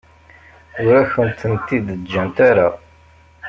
[0.85, 2.67] Ur ak-tent-id-ǧǧant ara.